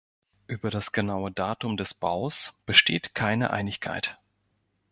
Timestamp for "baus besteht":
1.93-3.13